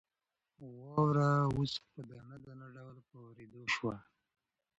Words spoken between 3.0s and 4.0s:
په اورېدو شوه.